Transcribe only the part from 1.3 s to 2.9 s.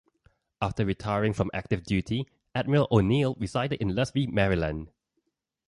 from active duty Admiral